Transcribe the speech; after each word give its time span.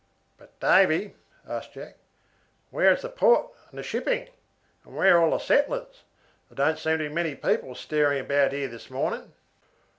"But, 0.39 0.59
Davy," 0.59 1.13
asked 1.47 1.73
Jack, 1.73 1.97
"where 2.71 2.91
is 2.91 3.03
the 3.03 3.09
port 3.09 3.51
and 3.69 3.77
the 3.77 3.83
shipping, 3.83 4.29
and 4.83 4.95
where 4.95 5.17
are 5.19 5.23
all 5.23 5.29
the 5.37 5.37
settlers? 5.37 6.01
There 6.49 6.55
don't 6.65 6.79
seem 6.79 6.97
to 6.97 7.07
be 7.07 7.13
many 7.13 7.35
people 7.35 7.75
stirring 7.75 8.21
about 8.21 8.51
here 8.51 8.67
this 8.67 8.89
morning." 8.89 9.31